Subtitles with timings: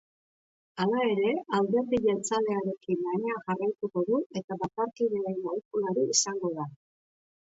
[0.83, 6.67] Hala ere, alderdi jeltzalearekin lanean jarraituko du eta batzarkieen aholkulari izango da.